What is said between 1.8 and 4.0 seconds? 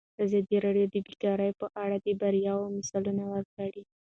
اړه د بریاوو مثالونه ورکړي.